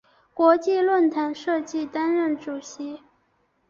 [0.33, 3.01] 国际论坛设计担任主席。